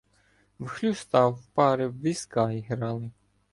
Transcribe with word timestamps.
В 0.59 0.65
хлюста, 0.65 1.27
в 1.29 1.45
пари, 1.53 1.85
в 1.87 2.01
візка 2.01 2.51
іграли 2.51 3.11